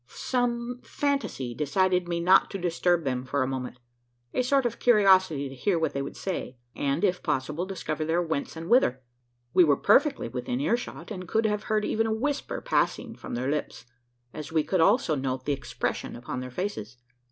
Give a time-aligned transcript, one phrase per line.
[0.17, 3.77] Some fantasy decided me not to disturb them for a moment
[4.33, 8.19] a sort of curiosity to hear what they would say, and, if possible, discover their
[8.19, 9.03] whence and whither.
[9.53, 13.51] We were perfectly within earshot; and could have heard even a whisper passing from their
[13.51, 13.85] lips
[14.33, 16.97] as we could also note the expression upon their faces.